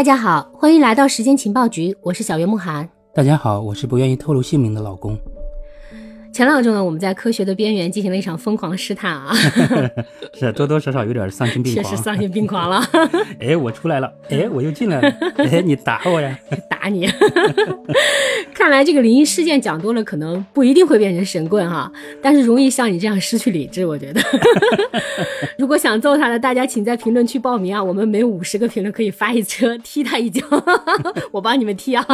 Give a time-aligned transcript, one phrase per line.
[0.00, 2.88] 大家好，欢迎来到时间情报局，我是小月慕寒。
[3.14, 5.14] 大家好，我是不愿意透露姓名的老公。
[6.32, 9.30] 前两周呢，我们在科学的边缘进行了一场疯狂的试探啊，
[10.32, 12.82] 是多多少少有点丧心病狂，确实丧心病狂了。
[13.40, 16.38] 哎，我出来了，哎，我又进来了，哎，你打我呀？
[16.70, 17.06] 打你！
[18.54, 21.90] 看来这个灵异事件讲多了，可能不一定会变成神棍哈，
[22.22, 23.84] 但是容易像你这样失去理智。
[23.84, 24.20] 我觉得，
[25.58, 30.42] 如果想揍他的，大家请在评论区报名啊，我们每五十个评论可以发一车踢他一脚，
[31.32, 32.06] 我帮你们踢啊！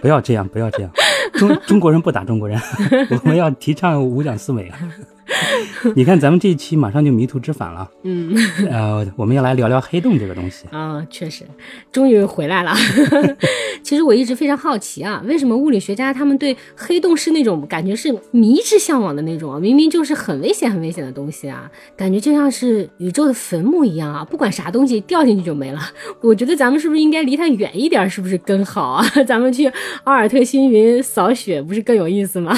[0.00, 0.90] 不要这样，不要这样，
[1.34, 2.60] 中中国人不打中国人，
[3.10, 3.50] 我们要。
[3.58, 4.78] 提倡五讲四美啊！
[5.96, 7.90] 你看，咱们这一期马上就迷途知返了。
[8.04, 8.34] 嗯，
[8.70, 11.44] 呃，我们要来聊聊黑洞这个东西啊，确实，
[11.90, 12.72] 终于回来了。
[13.82, 19.60] 其实我一直非常好奇啊，为什么物理学家他们对黑洞是那种感觉是迷之向往的那种啊？
[19.60, 25.80] 明明就是很危险、很危险的东西啊，感觉就像是宇宙的坟墓一样啊，不管啥东西掉进去就没了。
[26.22, 28.08] 我觉得咱们是不是应该离它远一点？
[28.08, 29.04] 是不是更好啊？
[29.26, 29.66] 咱们去
[30.04, 32.56] 奥尔特星云扫雪，不是更有意思吗？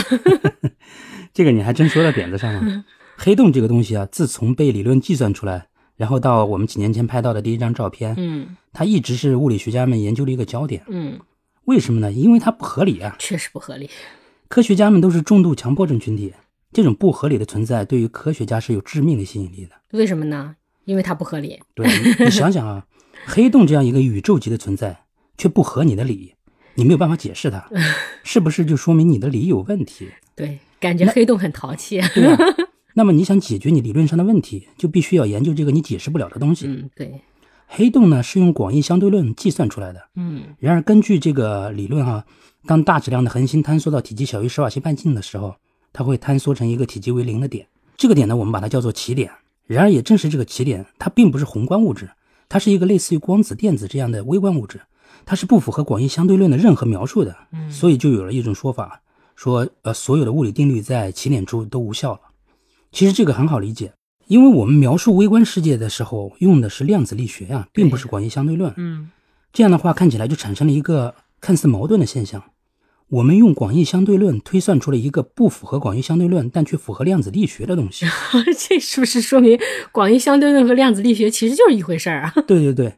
[1.38, 2.84] 这个你还真说到点子上了。
[3.16, 11.20] 黑洞这个东西啊，自从被理论计算出来，然后到我们几年前拍到的第一张照片，嗯，它一直是物理学家们研究的一个焦点，嗯，
[11.66, 12.10] 为什么呢？
[12.10, 13.88] 因为它不合理啊，确实不合理。
[14.48, 16.34] 科学家们都是重度强迫症群体，
[16.72, 19.76] 这种不合理的存在对于科学家是有致命的吸引力的。
[19.92, 20.56] 为什么呢？
[20.86, 21.60] 因为它不合理。
[21.76, 21.86] 对，
[22.18, 22.84] 你想想啊，
[23.26, 25.04] 黑洞这样一个宇宙级的存在，
[25.36, 26.34] 却不合你的理，
[26.74, 27.70] 你没有办法解释它，
[28.24, 30.08] 是不是就说明你的理有问题？
[30.34, 30.58] 对。
[30.80, 32.38] 感觉黑洞很淘气，对啊？
[32.94, 36.66] 那么你想解决你理论上的问题，就必须要研究这个你解释不了的东西。
[36.66, 37.20] 嗯，对。
[37.66, 40.00] 黑洞呢是用广义相对论计算出来的。
[40.16, 40.42] 嗯。
[40.58, 42.24] 然而根据这个理论哈，
[42.66, 45.54] 当大质量的恒星坍缩到体积小于十瓦西半径的时候，
[45.92, 47.66] 它会坍缩成一个体积为零的点。
[47.96, 49.30] 这个点呢，我们把它叫做起点。
[49.66, 52.08] 然而也正是这个起点，它并不是宏观物质，
[52.48, 54.80] 它是一个类似于光子、电子这样的微观物质，
[55.26, 57.36] 它是不符合广义相对论的任何描述的。
[57.52, 57.70] 嗯。
[57.70, 59.02] 所以就有了一种说法。
[59.38, 62.20] 说，呃，所有的物理定律在起点处都无效了。
[62.90, 63.92] 其实这个很好理解，
[64.26, 68.74] 因为我们描述微观世界的时候用的是量子力学呀，并不是广义相对论。
[68.76, 69.10] 嗯，
[69.52, 72.42] 这样的话看起来就产生了一个看似矛盾的现象。
[73.10, 78.06] 我们用广义相对论推算出了一个不符合广义相对论，但却符合量子力学的东西。
[78.68, 79.58] 这是不是说明
[79.92, 82.34] 广义相对论和量子力学其实就是一回事儿啊？
[82.46, 82.94] 对 对对，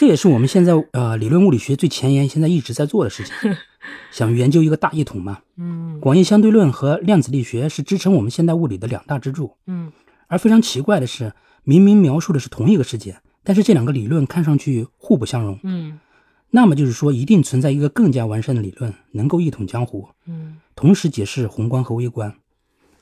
[0.00, 3.34] 这也是我们现在呃理论物理学最前沿现在一直在做的事情。
[4.10, 5.40] 想研究一个大一统嘛？
[5.58, 9.58] 嗯，广义相对论和量子力学是支撑我们现代物理的两大支柱。
[9.66, 9.92] 嗯，
[10.26, 11.34] 而非常奇怪的是，
[11.64, 15.60] 明明描述的是同一个世界，但是这两个理论看上去互不相容。
[15.64, 16.00] 嗯，
[16.48, 20.08] 那么就是说，一定存在一个更加完善的理论，能够一统江湖。
[20.24, 22.34] 嗯，同时解释宏观和微观，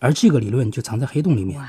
[0.00, 1.64] 而这个理论就藏在黑洞里面。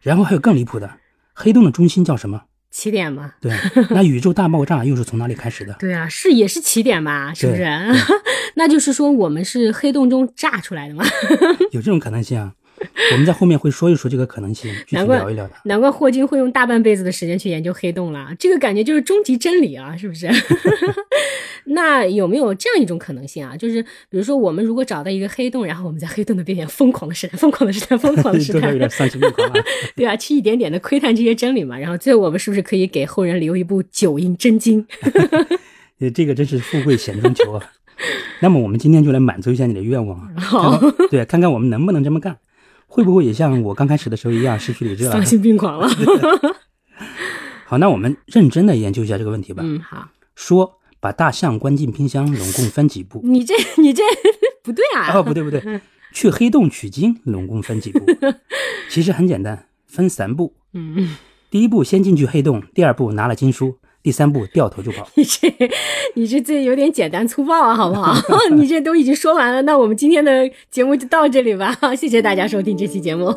[0.00, 0.90] 然后还有更离谱的，
[1.34, 2.44] 黑洞的中心叫什么？
[2.72, 3.52] 起点嘛， 对，
[3.90, 5.76] 那宇宙大爆炸又是从哪里开始的？
[5.78, 7.32] 对啊，是也是起点吧？
[7.36, 7.64] 是不是？
[8.56, 11.04] 那就是说我们是黑洞中炸出来的吗？
[11.70, 12.54] 有这种可能性啊。
[13.12, 15.52] 我们在后面会说一说这个可能性，具体聊一聊的。
[15.66, 20.26] 难怪霍金会用大半辈子的时间去研究黑洞了，这个感觉就是终极真理啊，是不是？
[21.74, 23.56] 那有没有这样一种可能性啊？
[23.56, 29.54] 就是比如说，我们如果找到一个黑洞，然后我们在黑洞的边缘疯狂的试探， 疯狂的试探，疯狂的试探，有点丧心病狂啊。
[29.96, 34.86] 对啊，去一点点的窥探这些真理嘛，然后最后我们是不是可以给后人留一部九阴真经？
[36.14, 37.72] 这个真是富贵险中求啊。
[38.40, 40.28] 那么我们今天就来满足一下你的愿望啊。
[40.36, 40.80] 好，
[41.10, 42.36] 对，看看我们能不能这么干。
[42.88, 45.12] 会不会也像我刚开始的时候一样失去理智了？
[45.12, 45.88] 丧心病狂了。
[47.64, 49.62] 好，那我们认真的研究一下这个问题吧。
[49.64, 50.08] 嗯，好。
[50.34, 53.20] 说把大象关进冰箱，拢共分几步？
[53.24, 54.04] 你这 你这
[54.62, 55.10] 不对啊！
[55.12, 55.80] 哦，不对不对，
[56.12, 58.06] 去黑洞取经，拢共分几步？
[58.88, 60.54] 其实很简单，分三步。
[60.74, 61.16] 嗯，
[61.50, 63.78] 第一步先进去黑洞，第二步拿了经书。
[64.00, 65.54] 第三步掉头就跑， 你这，
[66.14, 68.14] 你这这有点简单粗暴啊，好不好？
[68.52, 71.76] 你这都已经说完了，那我们今天的节目就到这里吧。
[71.96, 73.32] 谢谢大家收听这期节目，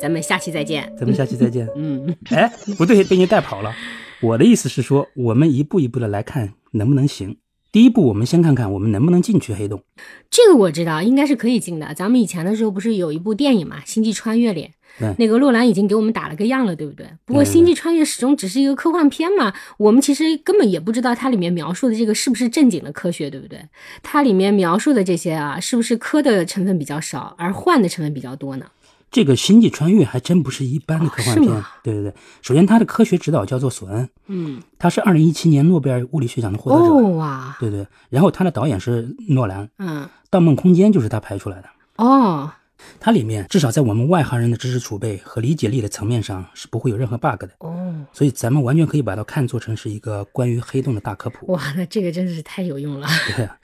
[0.00, 0.90] 咱们下期再见。
[0.98, 1.66] 咱们下期再见。
[1.74, 3.74] 嗯，哎，不对，被你带跑了。
[4.20, 7.36] 我的意思是说，我们一步一步的来看能不能行。
[7.72, 9.82] 第一步，我们先看看我们能不能进去黑洞。
[10.28, 11.94] 这个我知道，应该是可以进的。
[11.94, 14.70] 咱们以前的时候不是有一部电影嘛，《星际穿越》里。
[15.18, 17.06] 那个洛兰已经给我们打了个样了，对不对？
[17.24, 23.60] 不过《星际穿越》始终只是一个科幻片嘛，我们其实根本也不知道它里面描述的这个是不是正经的科学，对不对？
[24.02, 28.66] 它里面描述的这些啊，是不是科的成分比较少，而幻的成分比较多呢？
[29.10, 32.14] 这个《星际穿越》还真不是一般的科幻片，对对对。
[32.42, 37.86] 首先，它的科学指导叫做索恩，嗯，他是二零一七年诺贝尔物理学奖的获得者，哇，对对。
[38.08, 42.52] 然后他的导演是诺兰，嗯，《盗梦空间》就是他拍出来的，哦。
[42.98, 47.94] 它里面至少在我们外行人的知识储备和理解力的层面上是不会有任何 bug 的哦。
[48.10, 51.52] 所以咱们完全可以把它看作成是一个关于黑洞的大科普。
[51.52, 53.58] 哇，那这个真的是太有用了对啊，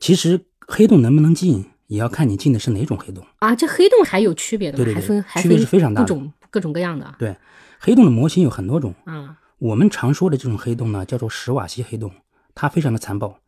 [0.00, 3.22] 其实黑洞能不能进，也要看你进的是哪种黑洞。
[3.40, 3.54] 啊！
[3.54, 4.84] 这黑洞还有区别的吗？
[4.84, 7.36] 对对对还分还区别分是非常大的各种各种各样的对，
[7.78, 8.94] 黑洞的模型有很多种。
[9.04, 9.36] 啊。
[9.58, 12.10] 我们常说的这种黑洞呢，叫做史瓦西黑洞，
[12.54, 13.38] 它非常的残暴，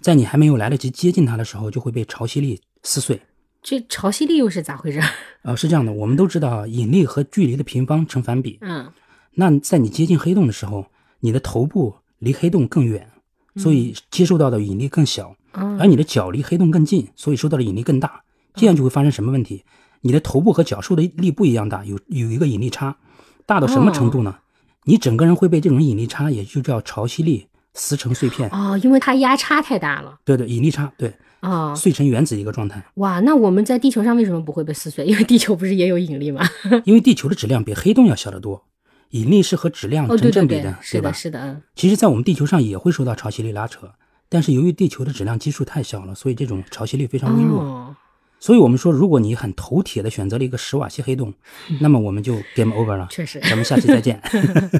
[0.00, 3.20] 在你还没有来得及接近它的时候，就会被潮汐力撕碎。
[3.62, 5.00] 这潮汐力又是咋回事？
[5.42, 8.58] 呃，是这样的，我们都知道啊，引力和距离的平方成反比。
[8.60, 8.92] 嗯
[9.38, 10.86] 那在你接近黑洞的时候，
[11.20, 13.10] 你的头部离黑洞更远，
[13.56, 15.45] 所以接受到的引力更小，啊
[15.78, 18.22] 而你的脚离黑洞更近，所以受到的引力更大。
[18.54, 19.64] 这样就会发生什么问题？
[20.02, 22.96] 你的头部和脚受的力不一样大，有有一个引力差，
[23.44, 24.36] 大到什么程度呢？
[24.84, 28.48] 你整个人会被这种引力差，也就叫潮汐力撕成碎片。
[28.50, 31.74] 哦，因为它压差太大了对对，引力差，对，啊。
[31.74, 32.82] 碎成原子一个状态。
[32.94, 35.04] 哇，那我们在地球上为什么不会被撕碎？
[35.04, 36.46] 因为地球不是也有引力吗？
[36.84, 38.64] 因为地球的质量比黑洞要小得多，
[39.10, 41.14] 引力是和质量哦，对对成正比对，是吧的，？
[41.14, 43.90] 是的，嗯其实，在我们地球上也会受到潮汐力拉扯，
[44.28, 47.62] 但是由于地球的质量基数太小了，所以这种潮汐力非常微弱。
[47.62, 47.96] 哦，
[48.40, 51.32] 所以我们说，如果你很头铁的选择了一个史瓦西黑洞，
[51.80, 54.20] 那么我们就 game over 了，确实，咱们下期再见。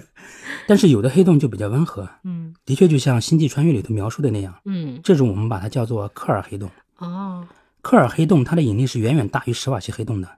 [0.68, 6.68] 但是有的黑洞就比较温和，嗯的确就像《星际穿越》里头描述的那样，嗯，这种我们把它叫做克尔黑洞。
[6.98, 7.46] 哦，
[7.82, 10.28] 克尔黑洞它的引力是远远大于史瓦西黑洞的，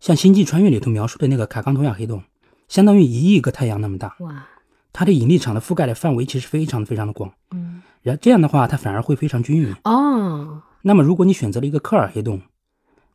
[0.00, 2.24] 像《星际穿越》里头描述的那个卡冈托亚黑洞，
[2.66, 4.46] 相当于一亿个太阳那么大，哇，
[4.92, 7.32] 它的引力场的覆盖的范围其实非常非常的广。
[7.52, 9.74] 嗯，然这样的话，它反而会非常均匀。
[9.84, 12.40] 哦，那么，如果你选择了一个克尔黑洞，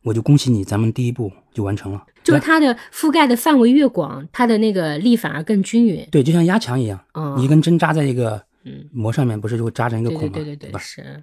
[0.02, 2.04] 我就恭喜你，咱们第一步就完成了。
[2.22, 6.06] 就是它的覆盖的范围越广，它的那个力反而更均匀。
[6.10, 10.30] 对，就像压强一样，哦你一根针扎在一个嗯膜上面，不是就会扎成一个孔吗？
[10.32, 10.78] 对对对对，吧？
[10.78, 11.22] 是，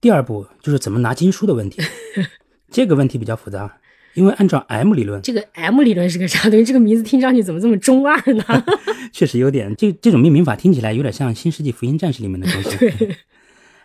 [0.00, 1.82] 第二步就是怎么拿经书的问题，
[2.70, 3.78] 这个问题比较复杂，
[4.18, 6.64] 因为按照 M 理论，这个 M 理论是个啥东西？
[6.66, 8.44] 这个名字听上去怎么这么中二呢？
[9.12, 12.76] 确实有点这这种命名法听起来有点像《新世纪福音战士》里面的东西。
[12.76, 13.16] 对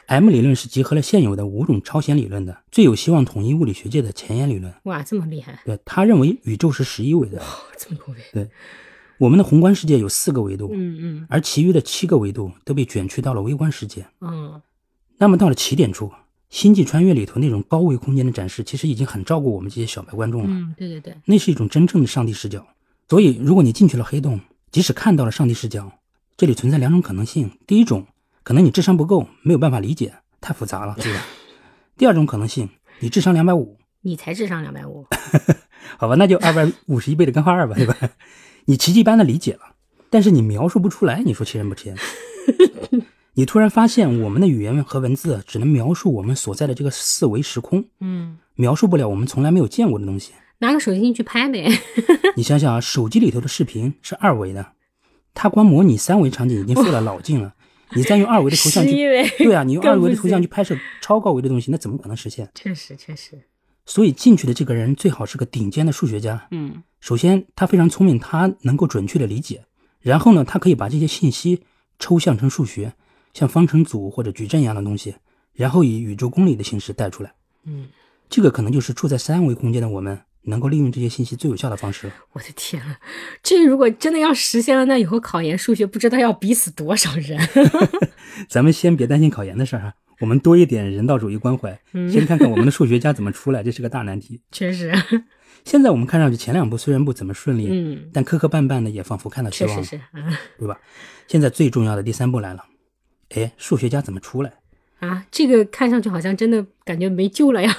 [0.07, 4.73] ，M 理论是集合了现有的五种超弦理论的，最有希望统一物理学界的前沿理论。
[4.83, 7.41] 哇，这么厉害，对他认为宇宙是十一维的，
[7.77, 8.19] 这么多维。
[8.33, 8.49] 对。
[9.19, 14.05] 我们的宏观世界有四个维度，嗯嗯而其余的七个维度都被卷曲到了微观世界。
[14.19, 14.59] 嗯，
[15.19, 16.07] 那么到了起点处，
[16.53, 20.49] 《星际穿越》里头那种高维空间的展示，其实已经很照顾我们这些小白观众了。
[20.51, 22.63] 嗯，对对对，那是一种真正的上帝视角。
[23.09, 24.39] 所以，如果你进去了黑洞，
[24.71, 25.91] 即使看到了上帝视角，
[26.37, 28.05] 这里存在两种可能性：第一种，
[28.43, 31.25] 可能你智商不够，没有办法理解，太复杂了，对吧？
[31.97, 32.69] 第二种可能性，
[32.99, 35.07] 你智商两百五，你才智商两百五，
[35.97, 37.97] 好吧，那就二百五十一倍的根号二吧，对吧？
[38.65, 39.73] 你奇迹般的理解了，
[40.11, 41.97] 但是你描述不出来，你说气人不气人？
[43.35, 50.33] 你突然发现，我们的语言和文字只能描述我们所在的这个四维时空，嗯，描述不了我们从来没有见过的东西。
[50.59, 51.67] 拿个手机进去拍呗。
[52.35, 54.73] 你想想啊，手机里头的视频是二维的，
[55.33, 57.55] 它光模拟三维场景已经费了老劲了，
[57.95, 58.91] 你再用二维的图像 去，
[59.39, 62.49] 对啊，你用二维的图像去拍摄超高维的东西，那怎么可能实现？
[62.55, 63.41] 确实确实，
[63.85, 66.47] 所以进去的这个人最好是个顶尖的数学家。
[66.51, 69.57] 嗯首先，他非常聪明，他能够准确的理解；
[69.99, 71.63] 然后呢，他可以把这些信息
[71.99, 72.93] 抽象成数学，
[73.33, 75.15] 像方程组或者矩阵一样的东西，
[75.53, 77.33] 然后以宇宙公理的形式带出来。
[77.65, 77.87] 嗯，
[78.29, 82.13] 这个可能就是处在三维空间的我们能够利用这些信息最有效的方式了。
[82.33, 82.99] 我的天啊，
[83.41, 87.39] 这如果真的要实现了，那以后考研数学不知道要逼死多少人。
[88.49, 91.79] 咱们先别担心考研的事儿啊，我们多一点人道主义关怀，
[92.11, 94.41] 先看看我们的数学家怎么出来，这是个大难题。
[94.51, 94.91] 确实，
[95.63, 100.77] 现在我们看上去前两步虽然不怎么顺利，嗯，但磕磕绊绊的也仿佛看到希望了，确实是，啊对吧？
[101.27, 102.65] 现在最重要的第三步来了，
[103.29, 104.53] 哎，数学家怎么出来？
[104.99, 107.75] 啊，这个看上去好像真的感觉没救了呀。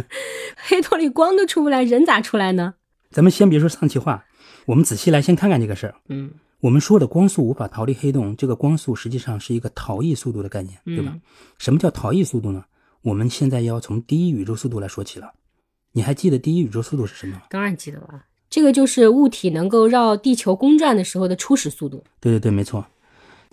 [0.56, 2.74] 黑洞里光都出不来，人咋出来呢？
[3.10, 4.24] 咱们先别说丧气话，
[4.66, 5.94] 我们仔细来先看看这个事儿。
[6.08, 11.12] 嗯我们说的光速无法逃离黑洞，这个光速实际上是一个逃逸速度的概念，对吧？
[11.14, 11.20] 嗯
[11.58, 12.64] 什么叫逃逸速度呢？
[13.02, 15.32] 我们现在要从第一宇宙速度来说起了。
[15.92, 17.42] 你还记得第一宇宙速度是什么吗？
[17.50, 22.02] 当然记得了，这个就是物体能够绕地球公转的时候的初始速度。
[22.18, 22.84] 对对对，没错。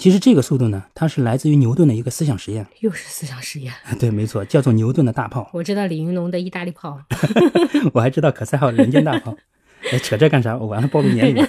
[0.04, 2.68] 其实这个速度呢，它是来自于牛顿的一个思想实验。
[2.82, 3.74] 又是思想实验。
[3.98, 5.50] 对，没错，叫做牛顿的大炮。
[5.54, 7.00] 我知道李云龙的意大利炮。
[7.96, 9.34] 我还知道可赛号人间大炮。
[9.94, 10.58] 哎，扯这干啥？
[10.58, 11.48] 我完了，暴露年龄了。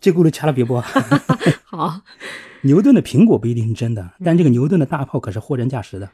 [0.00, 0.80] 这轱辘掐了别播。
[1.62, 2.00] 好，
[2.62, 6.10] 牛顿的苹果不一定是真的，但这个牛顿的大炮可是货真价实的。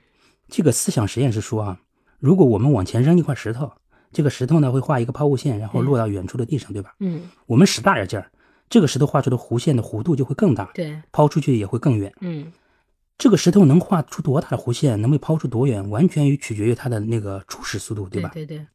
[0.51, 1.79] 这个思想实验是说啊，
[2.19, 3.73] 如果我们往前扔一块石头，
[4.13, 6.93] 这个石头呢会画一个抛物线，然后落到远处的地上，对吧？
[7.01, 8.31] 嗯，我们使大点劲儿，
[8.75, 12.13] 这个石头画出的弧线的弧度就会更大，对，抛出去也会更远。
[12.23, 12.53] 嗯
[13.17, 18.33] 这个石头能画出多大的弧线，能被抛出多远，完全于取决于它的那个初始速度，对吧？
[18.35, 18.67] 对对，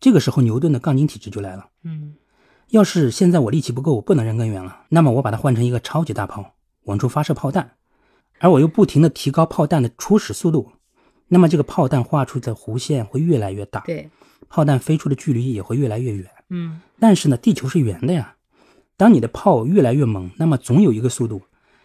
[0.00, 1.68] 这个时候牛顿的杠精体质就来了。
[1.84, 2.16] 嗯
[2.70, 7.76] 要是现在我力气不够，我不能扔更远了，那么我把它换成一个超级大炮，往出发射炮弹，
[8.40, 10.72] 而我又不停的提高炮弹的初始速度，
[11.28, 14.10] 那么这个炮弹画出的弧线会越来越大，对，
[14.48, 16.28] 炮弹飞出的距离也会越来越远。
[16.48, 18.34] 嗯，但是呢，地球是圆的呀。
[18.98, 21.42] 当你的炮越来越猛，那么总有一个速度，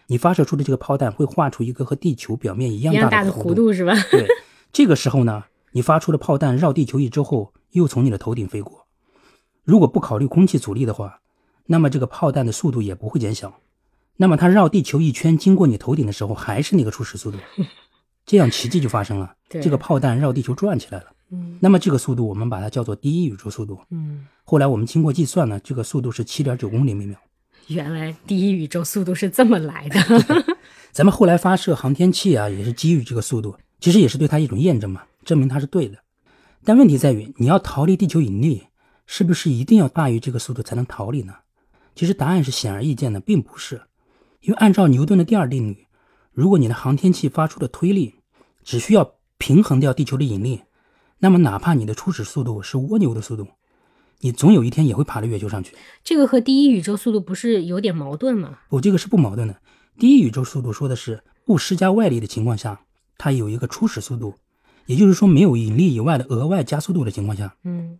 [0.08, 3.94] 你发射出的这个炮弹会画出一个和地球表面一样大的弧度是吧？
[4.10, 4.26] 对，
[4.72, 8.86] 这个时候呢，你发出的炮弹绕地球一周后，又从你的头顶飞过。
[9.62, 11.20] 如果不考虑空气阻力的话，
[11.66, 13.60] 那么这个炮弹的速度也不会减小。
[14.16, 17.38] 那么它绕地球一圈经过你头顶的时候，还是那个初始速度。
[18.26, 21.13] 这样奇迹就发生了，对这个炮弹绕地球转起来了。
[21.30, 23.80] 嗯那么这个速度我们把它叫做第一宇宙速度。
[23.90, 27.18] 嗯，后来我们经过计算呢，这个速度是七点九公里每秒。
[27.68, 30.00] 原来第一宇宙速度是这么来的。
[30.92, 35.98] 咱们后来发射航天器啊，也是基于这个速度，其实也是对它一种验证嘛，证明它是对的。
[36.62, 38.64] 但问题在于，你要逃离地球引力，
[39.06, 41.34] 是不是一定要大于这个速度才能逃离呢？
[41.94, 43.80] 其实答案是显而易见的，并不是。
[44.40, 45.86] 因为按照牛顿的第二定律，
[46.32, 48.14] 如果你的航天器发出的推力
[48.62, 50.62] 只需要平衡掉地球的引力，
[51.24, 53.48] 那么哪怕你的初始速度是蜗牛的速度，
[54.20, 55.74] 你总有一天也会爬到月球上去。
[56.02, 58.58] 这个和第一宇宙速度不是有点矛盾吗？
[58.68, 59.56] 不，这个是不矛盾的。
[59.98, 62.82] 第一宇宙速度说的是不施加外力的情况下，
[63.16, 64.34] 它有一个初始速度，
[64.84, 67.56] 也就是说没有引力以外的额外加速度的情况下。
[67.64, 67.98] 嗯，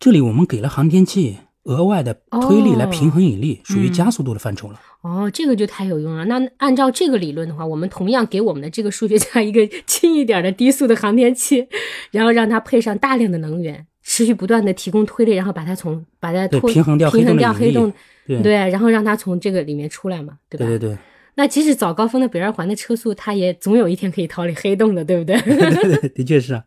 [0.00, 4.80] 这里我们给了航天器额外的推力来平衡引力，属于嗯加速度的范畴了。
[5.02, 6.24] 哦，这个就太有用了。
[6.24, 11.66] 那按照这个理论的话，我们同样给我们的这个数学家一个 轻一点的低速的航天器，
[12.10, 17.92] 然后让它配上大量的能源，持续不断的提供推力，然后把它从把它对平衡掉黑平衡掉黑洞，
[18.26, 20.66] 对对，然后让它从这个里面出来嘛，对吧？
[20.66, 20.98] 对对对
[21.36, 25.36] 那即使早高峰的北二环的车速，它也总有一天可以逃离黑洞的，对不对？
[25.42, 26.62] 对对，的确是啊。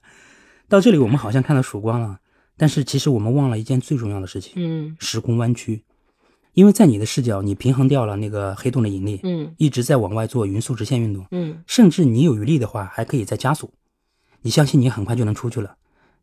[0.68, 2.18] 到这里我们好像看到曙光了，
[2.58, 5.84] 但是其实我们忘了一件最重要的事情：嗯时空弯曲。
[6.54, 11.24] 因为在你的视角，你平衡掉了那个黑洞的引力，嗯一直在往外做匀速直线运动。
[11.30, 13.72] 嗯，甚至你有余力的话，还可以再加速。
[14.42, 15.78] 你相信你很快就能出去了，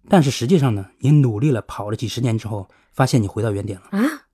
[0.09, 3.87] 但是实际上呢，你努力了跑了几十年之后，发现你回到原点了。
[3.91, 4.27] 啊，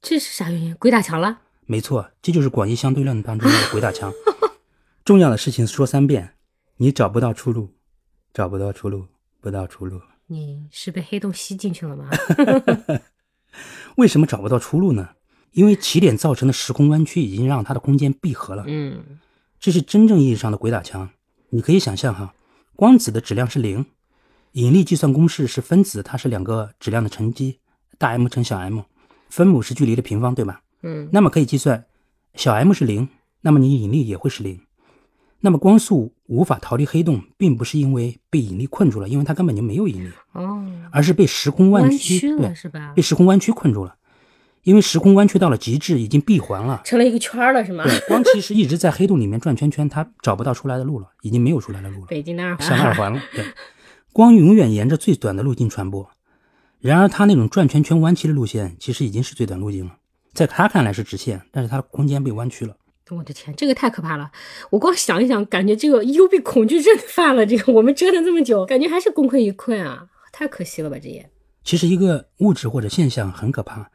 [0.00, 0.74] 这是啥原因？
[0.76, 1.40] 鬼打墙了？
[1.66, 4.12] 没错，这就是广义相对论当中的鬼打墙。
[5.04, 6.34] 重要的事情说三遍，
[6.76, 7.74] 你找不到出路，
[8.32, 9.06] 找不到出路，
[9.40, 10.00] 不到出路。
[10.28, 12.08] 你是被黑洞吸进去了吗？
[13.96, 15.10] 为什么找不到出路呢？
[15.52, 18.64] 因为起点造成的时空弯曲已经让它的空间闭合了。
[18.66, 19.02] 嗯
[19.58, 21.10] 这是真正意义上的鬼打墙。
[21.48, 22.34] 你可以想象哈，
[22.76, 23.86] 光子的质量是零，
[24.52, 27.58] 引力计算公式是分子，它是两个质量的乘积，
[27.96, 28.82] 大 M 乘小 m，
[29.30, 30.62] 分母是距离的平方，对吧？
[30.82, 31.86] 嗯那么可以计算，
[32.34, 33.08] 小 m 是零，
[33.40, 34.60] 那么你引力也会是零。
[35.40, 43.02] 那么光速无法逃离黑洞，并不是因为被引力困住了，因为它根本就没有引力，哦，而是被时空弯弯曲，了对，是吧被？
[43.02, 43.94] 时空弯曲困住了。
[44.64, 46.82] 因为时空弯曲到了极致，已经闭环了。
[46.84, 47.84] 成了一个圈了是吗？
[47.84, 53.10] 对，光其实一直在黑洞里面转圈圈，它找不到出来的路了，已经没有出来的路了，北京的二环，上二环。
[53.10, 53.22] 环了。
[53.32, 53.44] 对，
[54.12, 56.10] 光永远沿着最短的路径传播，
[56.80, 59.94] 然而它那种转圈圈弯曲的路线，其实已经是最短路径了。
[60.34, 62.76] 在它看来是直线，但是它的空间被弯曲了。
[63.16, 64.30] 我的天，这个太可怕了！
[64.70, 67.46] 我光想一想，感觉这个幽闭恐惧症犯了。
[67.46, 70.98] 这个我们折腾这么久，感觉还是功亏一篑啊，太可惜了吧？
[71.00, 71.30] 这也，
[71.64, 73.90] 其实一个物质或者现象很可怕，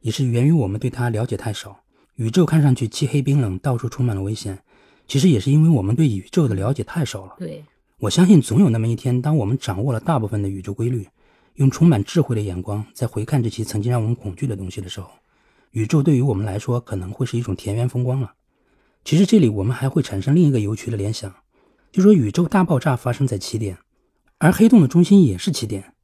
[0.00, 1.80] 也是源于我们对它了解太少。
[2.16, 4.58] 宇宙看上去漆黑冰冷，到处充满了危险，
[5.06, 7.34] 其实也是因为我们对宇宙的了解太少了。
[7.38, 7.62] 对，
[7.98, 11.06] 我相信总有那么一天，当我们掌握了大部分的宇宙规律，
[11.56, 15.10] 用充满智慧的眼光再回看这些曾经让我们恐惧的东西的时候，
[15.72, 18.32] 宇宙对于我们来说可能会是一种田园风光了。
[19.06, 21.32] 其实这里我们还会产生另一个有趣的联想，
[21.92, 23.78] 就说宇宙大爆炸发生在起点，
[24.38, 25.94] 而黑洞的中心也是起点。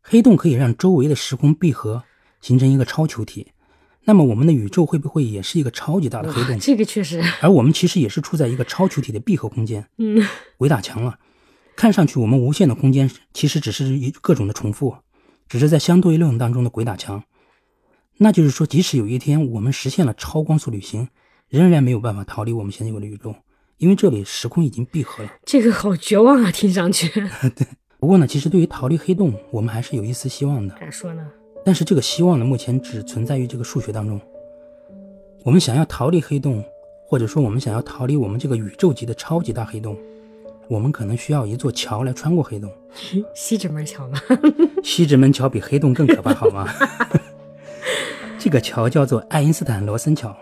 [0.00, 2.04] 黑洞可以让周围的时空闭合，
[2.40, 3.48] 形成一个超球体。
[4.04, 6.56] 那么我们的宇宙会不会也是一个超级大的黑洞？
[6.60, 9.84] 这个确实， 而我们其实也是处在一个超球体的闭合空间。
[9.98, 10.24] 嗯，
[10.56, 11.18] 鬼打墙了。
[11.74, 14.98] 看上去我们无限的空间其实只是一各种的重复，
[15.48, 17.24] 只是在相对论当中的鬼打墙。
[18.18, 21.08] 那就是说，即使有一天我们实现了超光速旅行，
[21.48, 23.34] 仍然没有办法逃离我们现有的宇宙，
[23.78, 25.30] 因为这里时空已经闭合了。
[25.44, 27.08] 这个好绝望啊，听上去。
[27.98, 30.74] 不过呢，其实对于逃离黑洞，我们还是有一丝希望的。
[30.80, 31.26] 咋说呢？
[31.64, 34.20] 但是这个希望呢，目前只存在于这个数学当中。
[35.44, 36.64] 我们想要逃离黑洞，
[37.08, 39.96] 或者说我们想要逃离我们这个宇宙级的超级大黑洞，
[40.68, 42.70] 我们可能需要一座桥来穿过黑洞。
[43.34, 44.20] 西直门桥吗？
[44.82, 46.68] 西直门桥比黑洞更可怕，好吗？
[48.38, 50.36] 这个桥叫做爱因斯坦罗森桥，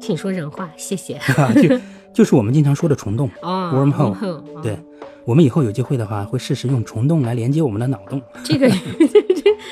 [0.00, 1.14] 请说人话，谢谢。
[1.36, 1.78] 啊，就
[2.12, 3.30] 就是我们经常说的虫洞。
[3.42, 4.76] 哦哦对，
[5.24, 8.20] 我们以后有机会的话，会试试用虫洞来连接我们的脑洞。
[8.44, 8.76] 这个这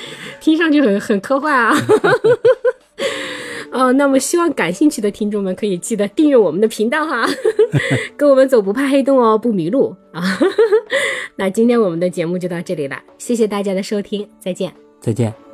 [0.39, 1.75] 听上去很很科幻啊。
[3.71, 7.27] 哦，那么希望感兴趣的听众们可以记得订阅我们的频道哈，
[8.15, 10.23] 跟我们走不怕黑洞哦，不迷路啊。
[11.35, 14.73] 那今天我们的节目就到这里了，谢谢大家的收听，再见。
[14.99, 15.46] 再见。